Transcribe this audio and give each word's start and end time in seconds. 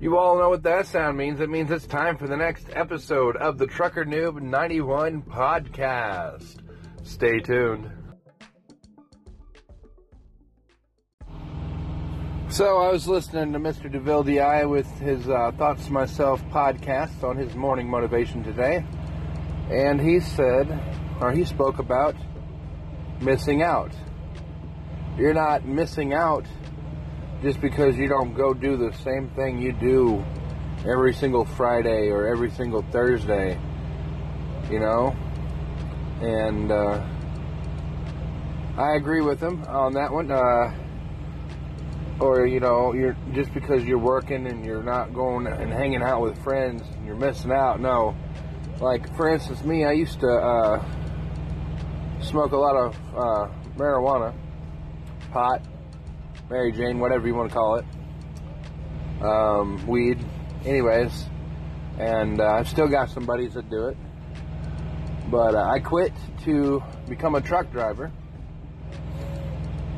You 0.00 0.16
all 0.16 0.38
know 0.38 0.48
what 0.48 0.62
that 0.62 0.86
sound 0.86 1.18
means. 1.18 1.40
It 1.40 1.50
means 1.50 1.72
it's 1.72 1.84
time 1.84 2.16
for 2.16 2.28
the 2.28 2.36
next 2.36 2.68
episode 2.72 3.36
of 3.36 3.58
the 3.58 3.66
Trucker 3.66 4.04
Noob 4.04 4.40
91 4.40 5.22
podcast. 5.22 6.58
Stay 7.02 7.40
tuned. 7.40 7.90
So 12.48 12.78
I 12.78 12.92
was 12.92 13.08
listening 13.08 13.52
to 13.54 13.58
Mr. 13.58 13.90
DeVille 13.90 14.22
DI 14.22 14.66
with 14.66 14.86
his 15.00 15.28
uh, 15.28 15.50
Thoughts 15.58 15.86
to 15.86 15.92
Myself 15.92 16.44
podcast 16.44 17.24
on 17.24 17.36
his 17.36 17.56
morning 17.56 17.90
motivation 17.90 18.44
today. 18.44 18.84
And 19.68 20.00
he 20.00 20.20
said, 20.20 20.80
or 21.20 21.32
he 21.32 21.44
spoke 21.44 21.80
about 21.80 22.14
missing 23.20 23.62
out. 23.62 23.90
You're 25.16 25.34
not 25.34 25.64
missing 25.66 26.14
out 26.14 26.46
just 27.42 27.60
because 27.60 27.96
you 27.96 28.08
don't 28.08 28.34
go 28.34 28.52
do 28.52 28.76
the 28.76 28.92
same 28.98 29.28
thing 29.30 29.60
you 29.60 29.72
do 29.72 30.24
every 30.86 31.14
single 31.14 31.44
Friday 31.44 32.08
or 32.08 32.26
every 32.26 32.50
single 32.50 32.82
Thursday, 32.90 33.58
you 34.70 34.80
know? 34.80 35.14
And 36.20 36.72
uh, 36.72 37.06
I 38.76 38.96
agree 38.96 39.20
with 39.20 39.40
him 39.40 39.64
on 39.64 39.94
that 39.94 40.12
one. 40.12 40.30
Uh, 40.30 40.74
or 42.20 42.46
you 42.46 42.60
know, 42.60 42.92
you're 42.92 43.16
just 43.32 43.52
because 43.54 43.84
you're 43.84 43.98
working 43.98 44.46
and 44.46 44.64
you're 44.64 44.82
not 44.82 45.14
going 45.14 45.46
and 45.46 45.72
hanging 45.72 46.02
out 46.02 46.20
with 46.20 46.42
friends, 46.42 46.82
and 46.96 47.06
you're 47.06 47.16
missing 47.16 47.52
out. 47.52 47.80
No, 47.80 48.16
like 48.80 49.14
for 49.16 49.28
instance, 49.32 49.62
me, 49.62 49.84
I 49.84 49.92
used 49.92 50.20
to 50.20 50.28
uh, 50.28 50.84
smoke 52.20 52.52
a 52.52 52.56
lot 52.56 52.76
of 52.76 52.96
uh, 53.16 53.48
marijuana, 53.76 54.34
pot, 55.30 55.62
Mary 56.50 56.72
Jane, 56.72 56.98
whatever 56.98 57.26
you 57.26 57.34
want 57.34 57.50
to 57.50 57.54
call 57.54 57.76
it, 57.76 57.84
um, 59.22 59.86
weed, 59.86 60.18
anyways. 60.64 61.26
And 61.98 62.40
uh, 62.40 62.46
I've 62.46 62.68
still 62.68 62.88
got 62.88 63.10
some 63.10 63.26
buddies 63.26 63.54
that 63.54 63.68
do 63.68 63.88
it. 63.88 63.96
But 65.30 65.54
uh, 65.54 65.64
I 65.64 65.80
quit 65.80 66.12
to 66.44 66.82
become 67.08 67.34
a 67.34 67.40
truck 67.40 67.70
driver. 67.70 68.10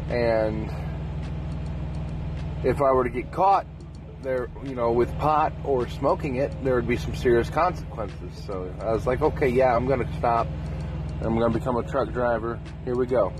And 0.08 0.70
if 2.64 2.80
I 2.82 2.92
were 2.92 3.04
to 3.04 3.10
get 3.10 3.30
caught 3.30 3.66
there, 4.22 4.48
you 4.64 4.74
know, 4.74 4.90
with 4.90 5.16
pot 5.18 5.52
or 5.64 5.88
smoking 5.88 6.36
it, 6.36 6.52
there 6.64 6.74
would 6.74 6.88
be 6.88 6.96
some 6.96 7.14
serious 7.14 7.48
consequences. 7.48 8.44
So 8.44 8.74
I 8.80 8.92
was 8.92 9.06
like, 9.06 9.22
okay, 9.22 9.48
yeah, 9.48 9.74
I'm 9.74 9.86
going 9.86 10.04
to 10.04 10.16
stop. 10.18 10.48
I'm 11.22 11.38
going 11.38 11.52
to 11.52 11.58
become 11.58 11.76
a 11.76 11.82
truck 11.84 12.12
driver. 12.12 12.58
Here 12.84 12.96
we 12.96 13.06
go. 13.06 13.32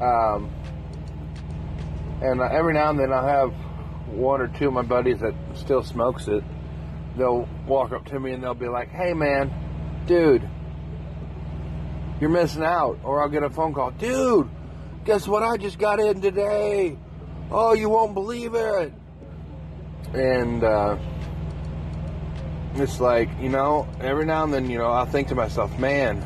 Um, 0.00 0.50
and 2.20 2.40
uh, 2.40 2.44
every 2.44 2.74
now 2.74 2.90
and 2.90 2.98
then 2.98 3.12
I'll 3.12 3.26
have 3.26 3.52
one 4.08 4.40
or 4.40 4.48
two 4.48 4.68
of 4.68 4.74
my 4.74 4.82
buddies 4.82 5.20
that 5.20 5.34
still 5.54 5.82
smokes 5.82 6.28
it. 6.28 6.44
They'll 7.16 7.48
walk 7.66 7.92
up 7.92 8.06
to 8.06 8.20
me 8.20 8.32
and 8.32 8.42
they'll 8.42 8.54
be 8.54 8.68
like, 8.68 8.88
"Hey, 8.88 9.14
man, 9.14 9.52
dude, 10.06 10.48
you're 12.20 12.30
missing 12.30 12.62
out." 12.62 12.98
Or 13.02 13.22
I'll 13.22 13.28
get 13.28 13.42
a 13.42 13.50
phone 13.50 13.72
call, 13.72 13.90
"Dude, 13.92 14.48
guess 15.04 15.26
what? 15.26 15.42
I 15.42 15.56
just 15.56 15.78
got 15.78 16.00
in 16.00 16.20
today. 16.20 16.96
Oh, 17.50 17.72
you 17.72 17.88
won't 17.88 18.14
believe 18.14 18.54
it." 18.54 18.92
And 20.12 20.62
uh, 20.62 20.96
it's 22.74 23.00
like, 23.00 23.28
you 23.40 23.48
know, 23.48 23.88
every 24.00 24.26
now 24.26 24.44
and 24.44 24.52
then, 24.52 24.70
you 24.70 24.78
know, 24.78 24.90
I'll 24.90 25.06
think 25.06 25.28
to 25.28 25.34
myself, 25.34 25.76
"Man, 25.78 26.24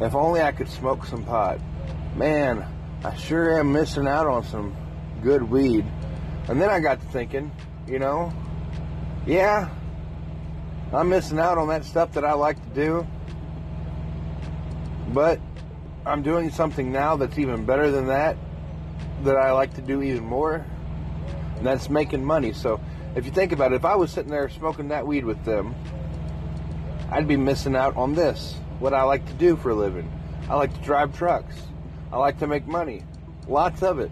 if 0.00 0.14
only 0.14 0.40
I 0.42 0.52
could 0.52 0.68
smoke 0.68 1.06
some 1.06 1.24
pot." 1.24 1.58
Man, 2.16 2.66
I 3.04 3.14
sure 3.16 3.58
am 3.58 3.72
missing 3.72 4.06
out 4.06 4.26
on 4.26 4.44
some 4.44 4.76
good 5.22 5.42
weed. 5.42 5.84
And 6.48 6.60
then 6.60 6.70
I 6.70 6.80
got 6.80 7.00
to 7.00 7.06
thinking, 7.08 7.50
you 7.86 7.98
know, 7.98 8.32
yeah, 9.26 9.68
I'm 10.92 11.08
missing 11.08 11.38
out 11.38 11.58
on 11.58 11.68
that 11.68 11.84
stuff 11.84 12.12
that 12.12 12.24
I 12.24 12.32
like 12.32 12.62
to 12.62 12.74
do. 12.74 13.06
But 15.12 15.40
I'm 16.04 16.22
doing 16.22 16.50
something 16.50 16.92
now 16.92 17.16
that's 17.16 17.38
even 17.38 17.64
better 17.64 17.90
than 17.90 18.06
that, 18.06 18.36
that 19.24 19.36
I 19.36 19.52
like 19.52 19.74
to 19.74 19.82
do 19.82 20.02
even 20.02 20.24
more. 20.24 20.64
And 21.56 21.66
that's 21.66 21.88
making 21.88 22.24
money. 22.24 22.52
So 22.52 22.80
if 23.14 23.24
you 23.24 23.32
think 23.32 23.52
about 23.52 23.72
it, 23.72 23.76
if 23.76 23.84
I 23.84 23.96
was 23.96 24.10
sitting 24.10 24.30
there 24.30 24.48
smoking 24.48 24.88
that 24.88 25.06
weed 25.06 25.24
with 25.24 25.44
them, 25.44 25.74
I'd 27.10 27.28
be 27.28 27.36
missing 27.36 27.76
out 27.76 27.96
on 27.96 28.14
this, 28.14 28.56
what 28.78 28.92
I 28.92 29.02
like 29.02 29.26
to 29.26 29.32
do 29.34 29.56
for 29.56 29.70
a 29.70 29.74
living. 29.74 30.10
I 30.48 30.54
like 30.54 30.74
to 30.74 30.80
drive 30.80 31.16
trucks. 31.16 31.54
I 32.12 32.18
like 32.18 32.38
to 32.38 32.46
make 32.46 32.66
money. 32.66 33.02
Lots 33.48 33.82
of 33.82 33.98
it. 33.98 34.10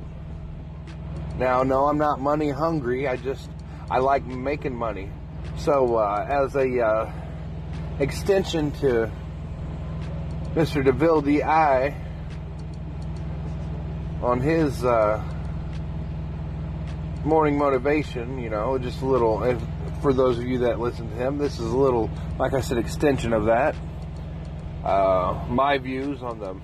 Now, 1.38 1.62
no, 1.62 1.87
I'm 1.87 1.99
not 1.99 2.21
money 2.21 2.50
hungry. 2.50 3.09
I 3.09 3.16
just, 3.16 3.49
I 3.91 3.99
like 3.99 4.25
making 4.25 4.75
money. 4.75 5.10
So, 5.59 5.97
uh, 5.97 6.27
as 6.28 6.55
a 6.55 6.81
uh, 6.81 7.12
extension 7.99 8.72
to 8.72 9.10
Mr. 10.55 10.84
DeVille 10.84 11.22
DI 11.22 11.97
on 14.22 14.41
his 14.41 14.84
uh, 14.84 15.22
morning 17.25 17.59
motivation, 17.59 18.38
you 18.38 18.50
know, 18.50 18.78
just 18.78 19.03
a 19.03 19.06
little, 19.06 19.43
if, 19.44 19.61
for 20.03 20.12
those 20.12 20.38
of 20.38 20.44
you 20.44 20.59
that 20.59 20.81
listen 20.81 21.09
to 21.11 21.16
him, 21.16 21.38
this 21.38 21.55
is 21.55 21.71
a 21.71 21.76
little, 21.76 22.11
like 22.38 22.55
I 22.55 22.61
said, 22.61 22.78
extension 22.78 23.32
of 23.32 23.47
that. 23.47 23.75
Uh, 24.84 25.44
my 25.49 25.78
views 25.78 26.22
on 26.22 26.38
the 26.38 26.56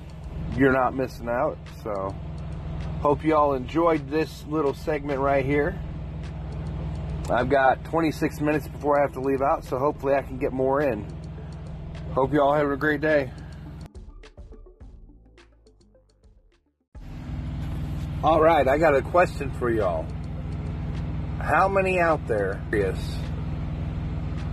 you're 0.56 0.72
not 0.72 0.94
missing 0.94 1.28
out. 1.28 1.58
So, 1.82 2.14
hope 3.00 3.24
you 3.24 3.34
all 3.34 3.54
enjoyed 3.54 4.08
this 4.10 4.44
little 4.46 4.74
segment 4.74 5.20
right 5.20 5.44
here. 5.44 5.78
I've 7.30 7.48
got 7.48 7.84
26 7.84 8.40
minutes 8.40 8.66
before 8.66 8.98
I 8.98 9.02
have 9.02 9.12
to 9.12 9.20
leave 9.20 9.40
out, 9.40 9.64
so 9.64 9.78
hopefully 9.78 10.14
I 10.14 10.22
can 10.22 10.38
get 10.38 10.52
more 10.52 10.82
in. 10.82 11.06
Hope 12.12 12.32
you 12.32 12.42
all 12.42 12.54
have 12.54 12.68
a 12.68 12.76
great 12.76 13.00
day. 13.00 13.30
All 18.22 18.40
right, 18.40 18.66
I 18.66 18.76
got 18.78 18.94
a 18.94 19.02
question 19.02 19.50
for 19.58 19.70
y'all. 19.70 20.06
How 21.38 21.68
many 21.68 22.00
out 22.00 22.26
there 22.26 22.60
curious 22.68 23.16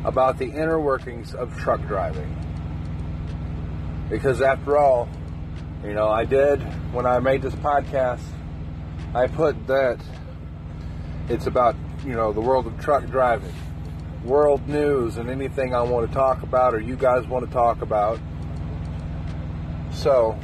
about 0.06 0.38
the 0.38 0.46
inner 0.46 0.80
workings 0.80 1.34
of 1.34 1.58
truck 1.58 1.86
driving? 1.88 2.34
Because 4.10 4.42
after 4.42 4.78
all, 4.78 5.10
you 5.84 5.94
know, 5.94 6.10
I 6.10 6.26
did 6.26 6.62
when 6.94 7.06
I 7.06 7.20
made 7.20 7.42
this 7.42 7.56
podcast, 7.56 8.24
I 9.14 9.28
put 9.28 9.68
that 9.68 10.00
it's 11.30 11.48
about, 11.48 11.76
you 12.06 12.14
know, 12.14 12.32
the 12.34 12.42
world 12.42 12.68
of 12.68 12.80
truck 12.80 13.06
driving, 13.06 13.54
world 14.24 14.68
news, 14.68 15.18
and 15.18 15.30
anything 15.30 15.76
I 15.76 15.82
want 15.82 16.08
to 16.08 16.14
talk 16.14 16.42
about 16.42 16.74
or 16.74 16.80
you 16.80 16.96
guys 16.96 17.28
want 17.28 17.46
to 17.46 17.52
talk 17.52 17.82
about. 17.82 18.20
So, 19.92 20.40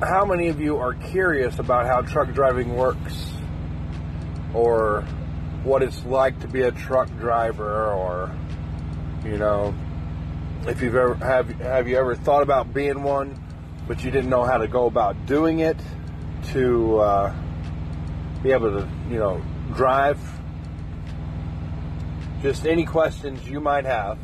how 0.00 0.24
many 0.24 0.48
of 0.48 0.60
you 0.60 0.78
are 0.78 0.94
curious 0.94 1.58
about 1.58 1.86
how 1.86 2.00
truck 2.00 2.32
driving 2.32 2.74
works 2.74 3.32
or 4.54 5.02
what 5.64 5.82
it's 5.82 6.04
like 6.04 6.40
to 6.40 6.48
be 6.48 6.62
a 6.62 6.72
truck 6.72 7.08
driver 7.18 7.92
or 7.92 8.34
you 9.24 9.38
know 9.38 9.74
if 10.66 10.80
you've 10.80 10.94
ever 10.94 11.14
have 11.16 11.48
have 11.60 11.88
you 11.88 11.96
ever 11.96 12.14
thought 12.14 12.42
about 12.42 12.72
being 12.72 13.02
one 13.02 13.38
but 13.88 14.04
you 14.04 14.10
didn't 14.10 14.30
know 14.30 14.44
how 14.44 14.58
to 14.58 14.68
go 14.68 14.86
about 14.86 15.26
doing 15.26 15.60
it 15.60 15.76
to 16.52 16.98
uh, 16.98 17.34
be 18.42 18.52
able 18.52 18.70
to 18.70 18.88
you 19.08 19.18
know 19.18 19.42
drive 19.74 20.18
just 22.42 22.66
any 22.66 22.84
questions 22.84 23.48
you 23.48 23.60
might 23.60 23.84
have 23.84 24.18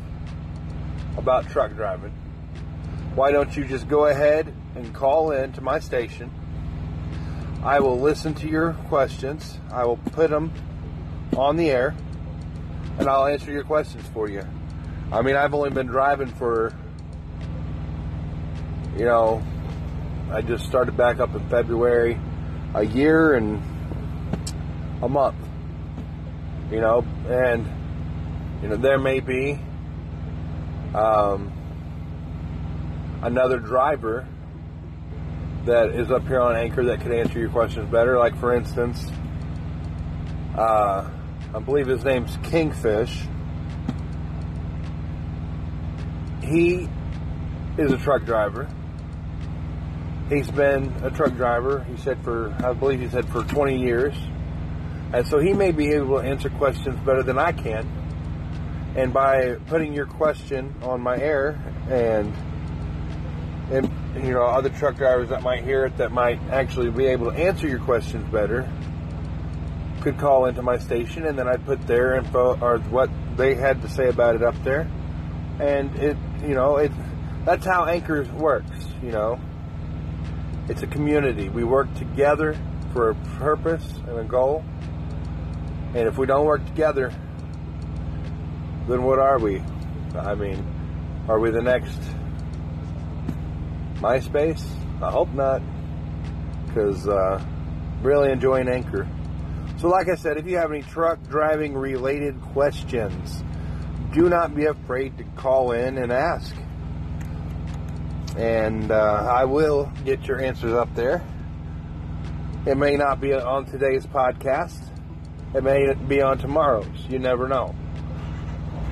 about 1.17 1.49
truck 1.49 1.73
driving 1.73 2.13
why 3.15 3.31
don't 3.31 3.57
you 3.57 3.65
just 3.65 3.87
go 3.87 4.05
ahead 4.05 4.53
and 4.75 4.93
call 4.93 5.31
in 5.31 5.51
to 5.53 5.61
my 5.61 5.79
station. 5.79 6.31
I 7.63 7.79
will 7.79 7.99
listen 7.99 8.33
to 8.35 8.47
your 8.47 8.73
questions. 8.87 9.59
I 9.71 9.85
will 9.85 9.97
put 9.97 10.29
them 10.29 10.53
on 11.35 11.57
the 11.57 11.69
air 11.69 11.95
and 12.97 13.09
I'll 13.09 13.25
answer 13.25 13.51
your 13.51 13.63
questions 13.63 14.07
for 14.13 14.29
you. 14.29 14.43
I 15.11 15.23
mean, 15.23 15.35
I've 15.35 15.55
only 15.55 15.71
been 15.71 15.87
driving 15.87 16.27
for, 16.27 16.71
you 18.95 19.05
know, 19.05 19.43
I 20.31 20.41
just 20.41 20.65
started 20.65 20.95
back 20.95 21.19
up 21.19 21.33
in 21.33 21.49
February, 21.49 22.19
a 22.75 22.83
year 22.83 23.33
and 23.33 23.59
a 25.01 25.09
month, 25.09 25.37
you 26.71 26.79
know, 26.79 27.03
and, 27.27 27.67
you 28.61 28.67
know, 28.69 28.75
there 28.75 28.99
may 28.99 29.19
be 29.19 29.59
um, 30.93 31.51
another 33.23 33.57
driver 33.57 34.27
that 35.65 35.89
is 35.89 36.11
up 36.11 36.27
here 36.27 36.41
on 36.41 36.55
Anchor 36.55 36.83
that 36.85 37.01
could 37.01 37.11
answer 37.11 37.39
your 37.39 37.49
questions 37.49 37.89
better. 37.91 38.19
Like, 38.19 38.39
for 38.39 38.55
instance, 38.55 39.11
uh, 40.55 41.09
I 41.55 41.59
believe 41.59 41.87
his 41.87 42.03
name's 42.03 42.37
Kingfish. 42.43 43.23
He 46.49 46.89
is 47.77 47.91
a 47.91 47.97
truck 47.97 48.25
driver. 48.25 48.67
He's 50.29 50.49
been 50.49 50.91
a 51.03 51.09
truck 51.09 51.35
driver, 51.35 51.83
he 51.89 51.97
said, 51.97 52.23
for, 52.23 52.55
I 52.63 52.73
believe 52.73 52.99
he 52.99 53.09
said, 53.09 53.27
for 53.29 53.43
20 53.43 53.79
years. 53.79 54.15
And 55.13 55.27
so 55.27 55.39
he 55.39 55.53
may 55.53 55.71
be 55.71 55.91
able 55.91 56.21
to 56.21 56.27
answer 56.27 56.49
questions 56.49 56.99
better 57.05 57.23
than 57.23 57.39
I 57.39 57.51
can. 57.51 57.87
And 58.95 59.13
by 59.13 59.55
putting 59.67 59.93
your 59.93 60.05
question 60.05 60.75
on 60.81 61.01
my 61.01 61.17
air 61.17 61.59
and 61.89 62.33
and 63.71 63.87
you 64.25 64.33
know 64.33 64.43
other 64.43 64.69
truck 64.69 64.97
drivers 64.97 65.29
that 65.29 65.43
might 65.43 65.63
hear 65.63 65.85
it 65.85 65.95
that 65.97 66.11
might 66.11 66.41
actually 66.49 66.89
be 66.89 67.05
able 67.05 67.31
to 67.31 67.37
answer 67.37 67.67
your 67.67 67.79
questions 67.79 68.27
better 68.31 68.67
could 70.01 70.17
call 70.17 70.45
into 70.45 70.63
my 70.63 70.77
station 70.79 71.27
and 71.27 71.37
then 71.37 71.47
I'd 71.47 71.63
put 71.65 71.85
their 71.85 72.15
info 72.15 72.57
or 72.59 72.79
what 72.79 73.11
they 73.37 73.53
had 73.53 73.81
to 73.83 73.89
say 73.89 74.07
about 74.07 74.35
it 74.35 74.43
up 74.43 74.55
there. 74.63 74.89
And 75.59 75.95
it 75.97 76.17
you 76.41 76.55
know, 76.55 76.77
it 76.77 76.91
that's 77.45 77.65
how 77.65 77.85
Anchor 77.85 78.23
works, 78.33 78.87
you 79.01 79.11
know. 79.11 79.39
It's 80.67 80.83
a 80.83 80.87
community. 80.87 81.49
We 81.49 81.63
work 81.63 81.91
together 81.95 82.55
for 82.93 83.09
a 83.09 83.15
purpose 83.39 83.91
and 84.07 84.19
a 84.19 84.23
goal. 84.23 84.63
And 85.95 86.07
if 86.07 86.17
we 86.17 86.27
don't 86.27 86.45
work 86.45 86.65
together, 86.65 87.11
then 88.87 89.03
what 89.03 89.19
are 89.19 89.39
we? 89.39 89.63
I 90.15 90.35
mean, 90.35 90.63
are 91.27 91.39
we 91.39 91.49
the 91.49 91.61
next 91.61 91.99
MySpace? 93.95 94.63
I 95.01 95.09
hope 95.09 95.33
not, 95.33 95.61
because 96.67 97.07
uh, 97.07 97.43
really 98.03 98.31
enjoying 98.31 98.67
Anchor. 98.67 99.07
So, 99.77 99.87
like 99.87 100.09
I 100.09 100.15
said, 100.15 100.37
if 100.37 100.45
you 100.45 100.57
have 100.57 100.71
any 100.71 100.83
truck 100.83 101.19
driving 101.29 101.73
related 101.73 102.39
questions, 102.41 103.43
do 104.13 104.29
not 104.29 104.55
be 104.55 104.65
afraid 104.65 105.17
to 105.17 105.23
call 105.35 105.71
in 105.71 105.97
and 105.97 106.11
ask 106.11 106.55
and 108.39 108.89
uh, 108.89 109.27
I 109.29 109.43
will 109.43 109.91
get 110.05 110.25
your 110.25 110.41
answers 110.41 110.73
up 110.73 110.93
there. 110.95 111.21
It 112.65 112.77
may 112.77 112.95
not 112.95 113.19
be 113.19 113.33
on 113.33 113.65
today's 113.65 114.05
podcast. 114.05 114.81
It 115.53 115.63
may 115.63 115.93
be 115.93 116.21
on 116.21 116.37
tomorrow's. 116.37 116.87
You 117.09 117.19
never 117.19 117.49
know. 117.49 117.75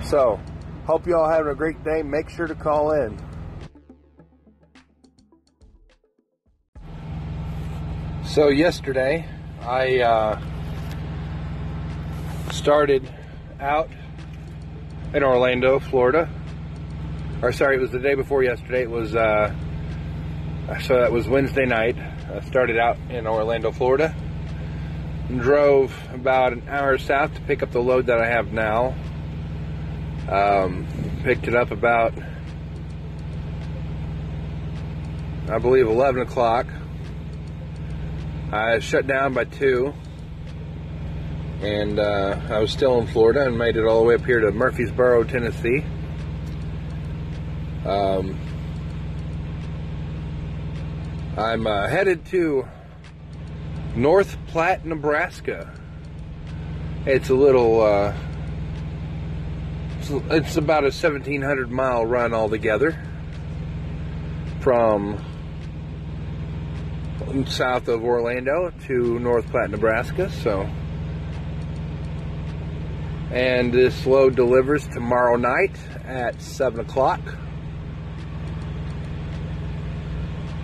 So, 0.03 0.39
hope 0.85 1.07
you 1.07 1.15
all 1.15 1.29
having 1.29 1.51
a 1.51 1.55
great 1.55 1.81
day. 1.83 2.01
Make 2.03 2.29
sure 2.29 2.47
to 2.47 2.55
call 2.55 2.91
in. 2.91 3.17
So 8.25 8.49
yesterday, 8.49 9.25
I 9.61 10.01
uh, 10.01 10.41
started 12.51 13.09
out 13.61 13.89
in 15.17 15.23
Orlando, 15.23 15.79
Florida 15.79 16.29
or 17.41 17.51
sorry, 17.51 17.75
it 17.75 17.81
was 17.81 17.91
the 17.91 17.99
day 17.99 18.15
before 18.15 18.43
yesterday. 18.43 18.81
It 18.81 18.89
was, 18.89 19.15
uh, 19.15 19.53
so 20.81 20.99
that 20.99 21.11
was 21.11 21.27
Wednesday 21.27 21.65
night. 21.65 21.95
I 21.97 22.41
started 22.41 22.77
out 22.77 22.97
in 23.09 23.27
Orlando, 23.27 23.71
Florida. 23.71 24.15
Drove 25.29 25.93
about 26.13 26.53
an 26.53 26.67
hour 26.67 26.97
south 26.97 27.35
to 27.35 27.41
pick 27.41 27.61
up 27.61 27.71
the 27.71 27.81
load 27.81 28.07
that 28.07 28.19
I 28.19 28.27
have 28.27 28.53
now. 28.53 28.95
Um, 30.29 30.87
picked 31.23 31.47
it 31.47 31.55
up 31.55 31.71
about, 31.71 32.13
I 35.49 35.59
believe, 35.59 35.87
11 35.87 36.21
o'clock. 36.21 36.65
I 38.51 38.79
shut 38.79 39.05
down 39.05 39.33
by 39.33 39.43
2. 39.43 39.93
And 41.61 41.99
uh, 41.99 42.39
I 42.49 42.59
was 42.59 42.71
still 42.71 42.99
in 42.99 43.07
Florida 43.07 43.45
and 43.45 43.57
made 43.57 43.77
it 43.77 43.85
all 43.85 44.01
the 44.01 44.07
way 44.07 44.15
up 44.15 44.25
here 44.25 44.39
to 44.39 44.51
Murfreesboro, 44.51 45.23
Tennessee. 45.23 45.83
Um, 47.85 48.39
I'm 51.37 51.65
uh, 51.65 51.87
headed 51.87 52.25
to 52.27 52.67
North 53.95 54.37
Platte, 54.47 54.85
Nebraska. 54.85 55.73
It's 57.05 57.29
a 57.29 57.35
little, 57.35 57.81
uh, 57.81 58.13
it's, 59.99 60.09
it's 60.09 60.57
about 60.57 60.83
a 60.83 60.93
1700 60.93 61.71
mile 61.71 62.05
run 62.05 62.33
altogether 62.33 62.99
from 64.59 65.23
south 67.47 67.87
of 67.87 68.03
Orlando 68.03 68.71
to 68.87 69.19
North 69.19 69.49
Platte, 69.49 69.69
Nebraska. 69.69 70.29
So, 70.29 70.69
and 73.31 73.73
this 73.73 74.05
load 74.05 74.35
delivers 74.35 74.87
tomorrow 74.87 75.35
night 75.35 75.77
at 76.05 76.41
7 76.41 76.79
o'clock. 76.79 77.19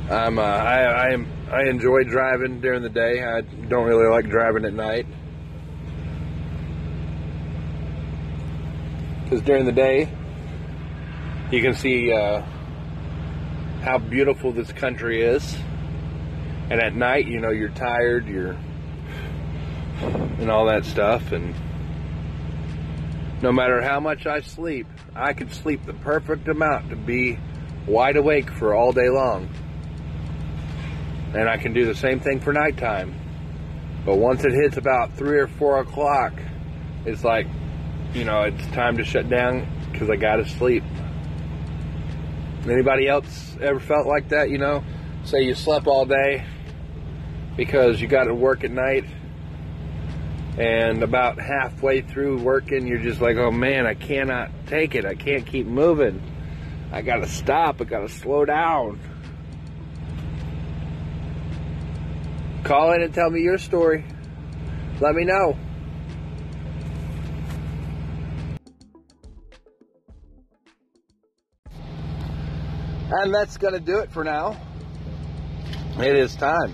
I'm, 0.10 0.38
uh, 0.38 0.42
I, 0.42 0.82
I, 0.84 1.10
am, 1.10 1.28
I 1.52 1.64
enjoy 1.70 2.04
driving 2.04 2.62
during 2.62 2.82
the 2.82 2.90
day. 2.90 3.24
I 3.24 3.42
don't 3.42 3.86
really 3.86 4.08
like 4.08 4.30
driving 4.30 4.66
at 4.66 4.74
night. 4.74 5.08
Because 9.24 9.42
during 9.42 9.66
the 9.66 9.72
day, 9.72 10.10
you 11.52 11.62
can 11.62 11.74
see 11.74 12.12
uh, 12.12 12.42
how 13.82 13.98
beautiful 13.98 14.52
this 14.52 14.72
country 14.72 15.22
is. 15.22 15.58
And 16.70 16.82
at 16.82 16.96
night, 16.96 17.28
you 17.28 17.40
know, 17.40 17.50
you're 17.50 17.70
tired, 17.70 18.28
you're, 18.28 18.58
and 20.02 20.50
all 20.50 20.68
that 20.68 20.86
stuff. 20.86 21.32
And 21.32 21.56
no 23.44 23.52
matter 23.52 23.82
how 23.82 24.00
much 24.00 24.26
I 24.26 24.40
sleep, 24.40 24.88
I 25.14 25.34
could 25.34 25.54
sleep 25.54 25.86
the 25.86 25.94
perfect 25.94 26.48
amount 26.48 26.90
to 26.92 26.96
be 26.96 27.38
wide 27.86 28.16
awake 28.16 28.50
for 28.50 28.74
all 28.74 28.94
day 28.94 29.10
long. 29.10 29.50
And 31.36 31.50
I 31.50 31.58
can 31.58 31.74
do 31.74 31.86
the 31.86 31.94
same 31.94 32.22
thing 32.22 32.40
for 32.40 32.54
nighttime. 32.54 33.14
But 34.06 34.16
once 34.16 34.46
it 34.46 34.54
hits 34.54 34.78
about 34.78 35.18
3 35.18 35.40
or 35.40 35.48
4 35.48 35.80
o'clock, 35.80 36.34
it's 37.06 37.26
like, 37.26 37.46
you 38.14 38.24
know, 38.24 38.44
it's 38.44 38.66
time 38.68 38.96
to 38.96 39.04
shut 39.04 39.28
down 39.28 39.68
because 39.92 40.10
I 40.10 40.16
got 40.16 40.38
to 40.38 40.48
sleep. 40.48 40.84
Anybody 42.64 43.10
else 43.10 43.58
ever 43.60 43.82
felt 43.82 44.08
like 44.08 44.30
that, 44.30 44.52
you 44.52 44.58
know? 44.58 44.82
Say 45.26 45.42
you 45.42 45.54
slept 45.54 45.88
all 45.88 46.06
day 46.06 46.46
because 47.58 48.00
you 48.00 48.08
got 48.08 48.26
to 48.26 48.34
work 48.34 48.64
at 48.64 48.72
night 48.72 49.04
and 50.58 51.02
about 51.04 51.40
halfway 51.40 52.02
through 52.02 52.38
working 52.40 52.86
you're 52.86 53.00
just 53.00 53.22
like 53.22 53.38
oh 53.38 53.52
man 53.52 53.88
i 53.88 53.94
cannot 53.94 54.52
take 54.68 54.94
it 54.94 55.06
i 55.06 55.16
can't 55.16 55.48
keep 55.48 55.66
moving 55.66 56.22
i 56.92 57.02
gotta 57.02 57.28
stop 57.28 57.82
i 57.82 57.84
gotta 57.84 58.10
slow 58.10 58.46
down 58.46 59.00
Call 62.64 62.94
in 62.94 63.02
and 63.02 63.14
tell 63.14 63.30
me 63.30 63.42
your 63.42 63.58
story. 63.58 64.06
Let 65.02 65.16
me 65.16 65.26
know. 65.26 65.58
And 73.12 73.34
that's 73.34 73.58
to 73.74 73.82
do 73.82 74.00
it 74.00 74.14
for 74.14 74.24
now. 74.24 74.58
It 76.00 76.16
is 76.16 76.36
time, 76.36 76.74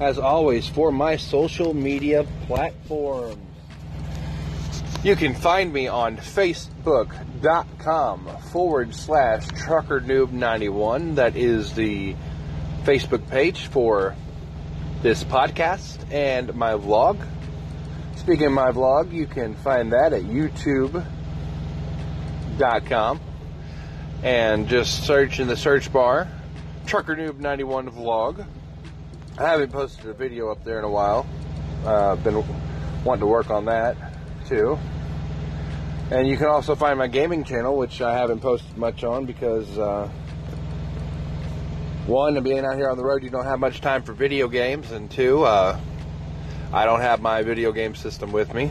as 0.00 0.18
always, 0.18 0.66
for 0.68 0.90
my 0.92 1.16
social 1.16 1.72
media 1.74 2.24
platforms. 2.46 3.38
You 5.02 5.16
can 5.16 5.34
find 5.34 5.72
me 5.72 5.88
on 5.88 6.16
facebook.com 6.16 8.28
forward 8.50 8.94
slash 8.94 9.46
truckernoob91. 9.48 11.16
That 11.16 11.36
is 11.36 11.74
the 11.74 12.16
Facebook 12.84 13.28
page 13.30 13.66
for 13.66 14.14
this 15.02 15.22
podcast 15.24 16.10
and 16.12 16.54
my 16.54 16.72
vlog. 16.72 17.22
Speaking 18.16 18.46
of 18.46 18.52
my 18.52 18.70
vlog, 18.72 19.12
you 19.12 19.26
can 19.26 19.54
find 19.54 19.92
that 19.92 20.12
at 20.12 20.22
youtube.com 20.22 21.04
and 24.22 24.68
just 24.68 25.04
search 25.04 25.38
in 25.38 25.46
the 25.46 25.56
search 25.56 25.92
bar 25.92 26.26
Trucker 26.86 27.16
Noob 27.16 27.40
91 27.40 27.90
vlog. 27.90 28.46
I 29.38 29.50
haven't 29.50 29.70
posted 29.70 30.06
a 30.06 30.14
video 30.14 30.50
up 30.50 30.64
there 30.64 30.78
in 30.78 30.84
a 30.84 30.88
while. 30.88 31.26
Uh, 31.84 32.12
I've 32.12 32.24
been 32.24 32.42
wanting 33.04 33.20
to 33.20 33.26
work 33.26 33.50
on 33.50 33.66
that 33.66 33.94
too. 34.48 34.78
And 36.10 36.26
you 36.26 36.38
can 36.38 36.46
also 36.46 36.74
find 36.74 36.98
my 36.98 37.06
gaming 37.06 37.44
channel, 37.44 37.76
which 37.76 38.00
I 38.00 38.16
haven't 38.16 38.40
posted 38.40 38.78
much 38.78 39.04
on 39.04 39.26
because 39.26 39.76
uh, 39.76 40.08
one, 42.06 42.42
being 42.42 42.64
out 42.64 42.76
here 42.76 42.88
on 42.88 42.96
the 42.96 43.04
road, 43.04 43.22
you 43.22 43.28
don't 43.28 43.44
have 43.44 43.60
much 43.60 43.82
time 43.82 44.04
for 44.04 44.14
video 44.14 44.48
games, 44.48 44.90
and 44.92 45.10
two, 45.10 45.42
uh, 45.42 45.78
I 46.72 46.86
don't 46.86 47.00
have 47.00 47.20
my 47.20 47.42
video 47.42 47.72
game 47.72 47.94
system 47.94 48.32
with 48.32 48.54
me. 48.54 48.70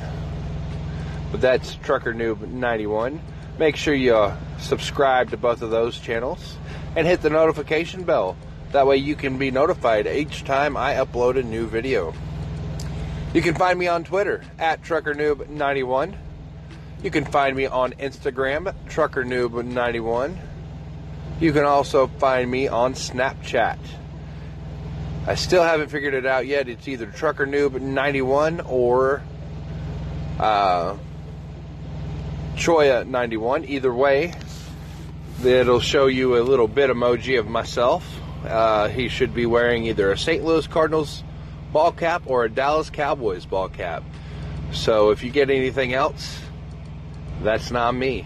But 1.32 1.42
that's 1.42 1.76
Trucker 1.76 2.14
Noob 2.14 2.48
91. 2.48 3.22
Make 3.60 3.76
sure 3.76 3.94
you 3.94 4.16
uh, 4.16 4.38
subscribe 4.58 5.30
to 5.30 5.38
both 5.38 5.62
of 5.62 5.70
those 5.70 6.00
channels 6.00 6.58
and 6.96 7.06
hit 7.06 7.22
the 7.22 7.30
notification 7.30 8.04
bell. 8.04 8.36
That 8.76 8.88
way 8.88 8.98
you 8.98 9.16
can 9.16 9.38
be 9.38 9.52
notified 9.52 10.06
each 10.06 10.44
time 10.44 10.76
I 10.76 10.96
upload 10.96 11.40
a 11.40 11.44
new 11.44 11.66
video. 11.66 12.14
You 13.34 13.42
can 13.42 13.56
find 13.56 13.80
me 13.80 13.88
on 13.88 14.04
Twitter 14.04 14.44
at 14.60 14.82
TruckerNoob91. 14.82 16.14
You 17.02 17.10
can 17.10 17.24
find 17.24 17.56
me 17.56 17.68
on 17.68 17.94
Instagram, 17.94 18.76
TruckerNoob91. 18.90 20.38
You 21.40 21.54
can 21.54 21.64
also 21.64 22.08
find 22.08 22.52
me 22.52 22.68
on 22.68 22.96
Snapchat 22.96 23.78
I 25.26 25.36
still 25.36 25.64
haven't 25.64 25.88
figured 25.88 26.14
it 26.14 26.26
out 26.26 26.46
yet. 26.46 26.68
It's 26.68 26.86
either 26.86 27.06
Trucker 27.06 27.48
Noob 27.48 27.80
91 27.80 28.60
or 28.60 29.24
uh, 30.38 30.98
Choya 32.56 33.08
91. 33.08 33.64
Either 33.70 33.94
way, 33.94 34.34
it'll 35.42 35.80
show 35.80 36.08
you 36.08 36.38
a 36.38 36.44
little 36.44 36.68
Bitmoji 36.68 37.40
of 37.40 37.48
myself. 37.48 38.06
Uh, 38.46 38.88
he 38.90 39.10
should 39.10 39.34
be 39.34 39.46
wearing 39.46 39.86
either 39.86 40.12
a 40.12 40.18
St. 40.18 40.44
Louis 40.44 40.68
Cardinals 40.68 41.24
ball 41.72 41.92
cap 41.92 42.24
or 42.26 42.46
a 42.46 42.50
Dallas 42.50 42.90
Cowboys 42.90 43.46
ball 43.46 43.70
cap. 43.70 44.04
So 44.72 45.12
if 45.12 45.24
you 45.24 45.30
get 45.32 45.50
anything 45.50 45.94
else, 45.94 46.40
that's 47.42 47.72
not 47.72 47.94
me. 47.94 48.26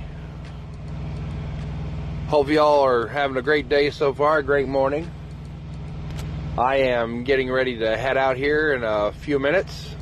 Hope 2.27 2.49
y'all 2.49 2.85
are 2.85 3.07
having 3.07 3.37
a 3.37 3.41
great 3.41 3.69
day 3.69 3.89
so 3.89 4.13
far, 4.13 4.43
great 4.43 4.67
morning. 4.67 5.09
I 6.57 6.77
am 6.77 7.23
getting 7.23 7.49
ready 7.49 7.79
to 7.79 7.97
head 7.97 8.17
out 8.17 8.37
here 8.37 8.73
in 8.73 8.83
a 8.83 9.11
few 9.11 9.39
minutes. 9.39 9.95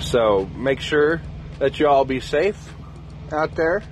So 0.00 0.48
make 0.56 0.80
sure 0.80 1.22
that 1.58 1.78
you 1.78 1.86
all 1.86 2.04
be 2.04 2.18
safe 2.18 2.72
out 3.30 3.54
there. 3.54 3.82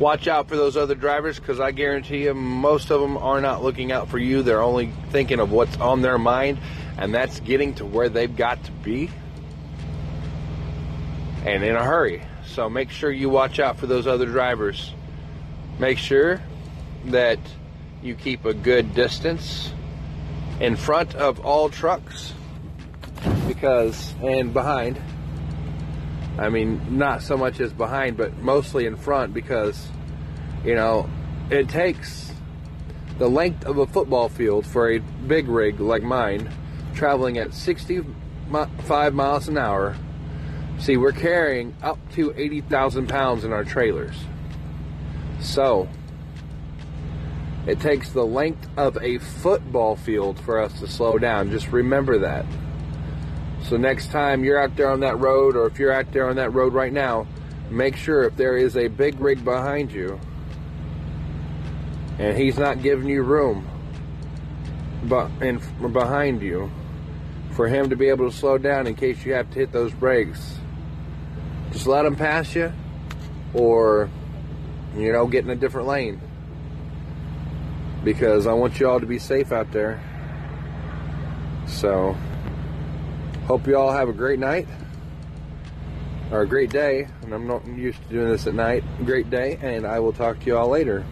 Watch 0.00 0.28
out 0.28 0.48
for 0.48 0.56
those 0.56 0.78
other 0.78 0.94
drivers 0.94 1.38
because 1.38 1.60
I 1.60 1.72
guarantee 1.72 2.24
you 2.24 2.32
most 2.32 2.90
of 2.90 3.02
them 3.02 3.18
are 3.18 3.42
not 3.42 3.62
looking 3.62 3.92
out 3.92 4.08
for 4.08 4.18
you. 4.18 4.42
They're 4.42 4.62
only 4.62 4.94
thinking 5.10 5.40
of 5.40 5.52
what's 5.52 5.76
on 5.76 6.00
their 6.00 6.16
mind, 6.16 6.58
and 6.96 7.14
that's 7.14 7.38
getting 7.40 7.74
to 7.74 7.84
where 7.84 8.08
they've 8.08 8.34
got 8.34 8.64
to 8.64 8.72
be 8.72 9.10
and 11.44 11.62
in 11.62 11.76
a 11.76 11.84
hurry. 11.84 12.22
So 12.46 12.70
make 12.70 12.90
sure 12.90 13.10
you 13.10 13.28
watch 13.28 13.60
out 13.60 13.76
for 13.76 13.86
those 13.86 14.06
other 14.06 14.24
drivers. 14.24 14.90
Make 15.78 15.98
sure 15.98 16.40
that 17.06 17.38
you 18.02 18.14
keep 18.14 18.46
a 18.46 18.54
good 18.54 18.94
distance 18.94 19.70
in 20.60 20.76
front 20.76 21.14
of 21.14 21.40
all 21.40 21.68
trucks 21.68 22.32
because 23.46 24.14
and 24.22 24.54
behind 24.54 24.98
I 26.40 26.48
mean 26.48 26.98
not 26.98 27.22
so 27.22 27.36
much 27.36 27.60
as 27.60 27.72
behind 27.72 28.16
but 28.16 28.36
mostly 28.38 28.86
in 28.86 28.96
front 28.96 29.32
because 29.32 29.86
you 30.64 30.74
know 30.74 31.08
it 31.50 31.68
takes 31.68 32.32
the 33.18 33.28
length 33.28 33.64
of 33.64 33.78
a 33.78 33.86
football 33.86 34.28
field 34.28 34.66
for 34.66 34.90
a 34.90 34.98
big 34.98 35.46
rig 35.46 35.78
like 35.78 36.02
mine 36.02 36.52
traveling 36.94 37.38
at 37.38 37.54
65 37.54 39.14
miles 39.14 39.46
an 39.46 39.56
hour 39.56 39.96
see 40.80 40.96
we're 40.96 41.12
carrying 41.12 41.76
up 41.82 41.98
to 42.12 42.34
80,000 42.36 43.08
pounds 43.08 43.44
in 43.44 43.52
our 43.52 43.62
trailers 43.62 44.16
so, 45.40 45.88
it 47.66 47.80
takes 47.80 48.10
the 48.10 48.24
length 48.24 48.68
of 48.76 48.98
a 49.02 49.18
football 49.18 49.96
field 49.96 50.38
for 50.40 50.60
us 50.60 50.78
to 50.80 50.88
slow 50.88 51.18
down. 51.18 51.50
Just 51.50 51.68
remember 51.72 52.18
that. 52.18 52.44
So, 53.70 53.78
next 53.78 54.10
time 54.10 54.44
you're 54.44 54.60
out 54.60 54.76
there 54.76 54.90
on 54.90 55.00
that 55.00 55.18
road, 55.18 55.56
or 55.56 55.66
if 55.66 55.78
you're 55.78 55.92
out 55.92 56.12
there 56.12 56.28
on 56.28 56.36
that 56.36 56.52
road 56.52 56.74
right 56.74 56.92
now, 56.92 57.26
make 57.70 57.96
sure 57.96 58.24
if 58.24 58.36
there 58.36 58.58
is 58.58 58.76
a 58.76 58.88
big 58.88 59.18
rig 59.18 59.42
behind 59.42 59.92
you 59.92 60.20
and 62.18 62.36
he's 62.36 62.58
not 62.58 62.82
giving 62.82 63.08
you 63.08 63.22
room 63.22 63.66
but 65.04 65.30
in 65.40 65.58
behind 65.92 66.42
you 66.42 66.70
for 67.52 67.68
him 67.68 67.88
to 67.88 67.96
be 67.96 68.08
able 68.08 68.28
to 68.28 68.36
slow 68.36 68.58
down 68.58 68.88
in 68.88 68.94
case 68.94 69.24
you 69.24 69.32
have 69.32 69.48
to 69.50 69.60
hit 69.60 69.70
those 69.70 69.94
brakes 69.94 70.58
just 71.70 71.86
let 71.86 72.04
him 72.04 72.16
pass 72.16 72.54
you 72.56 72.72
or 73.54 74.10
you 74.96 75.12
know, 75.12 75.26
get 75.26 75.44
in 75.44 75.50
a 75.50 75.56
different 75.56 75.88
lane. 75.88 76.20
Because 78.02 78.46
I 78.46 78.52
want 78.54 78.80
you 78.80 78.88
all 78.88 79.00
to 79.00 79.06
be 79.06 79.18
safe 79.18 79.52
out 79.52 79.70
there. 79.72 80.02
So, 81.66 82.16
hope 83.50 83.66
you 83.66 83.76
all 83.76 83.90
have 83.90 84.08
a 84.08 84.12
great 84.12 84.38
night 84.38 84.68
or 86.30 86.42
a 86.42 86.46
great 86.46 86.70
day. 86.70 87.08
And 87.22 87.32
I'm 87.32 87.48
not 87.48 87.66
used 87.66 88.00
to 88.02 88.08
doing 88.08 88.28
this 88.28 88.46
at 88.46 88.54
night. 88.54 88.84
Great 89.04 89.28
day, 89.28 89.58
and 89.60 89.84
I 89.84 89.98
will 89.98 90.12
talk 90.12 90.38
to 90.38 90.46
you 90.46 90.56
all 90.56 90.68
later. 90.68 91.04